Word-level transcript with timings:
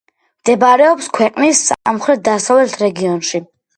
მდებარეობს 0.43 1.09
ქვეყნის 1.17 1.61
სამხრეთ-დასავლეთ 1.67 2.75
რეგიონში. 2.85 3.43